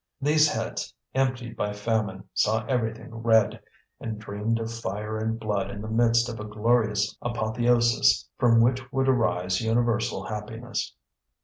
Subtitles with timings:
[0.19, 3.61] These heads, emptied by famine, saw everything red,
[3.99, 8.91] and dreamed of fire and blood in the midst of a glorious apotheosis from which
[8.91, 10.95] would arise universal happiness.